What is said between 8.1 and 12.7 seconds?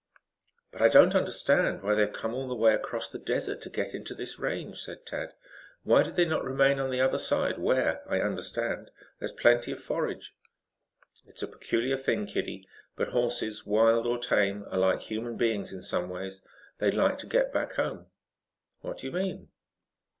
I understand, there is plenty of forage?" "It's a peculiar thing, kiddie,